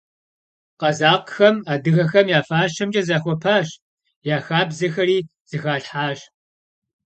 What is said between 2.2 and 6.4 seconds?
я фащэмкӀэ захуэпащ, я хабзэхэри зыхалъхьащ.